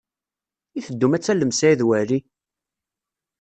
[0.77, 2.19] I teddum ad tallem Saɛid Waɛli?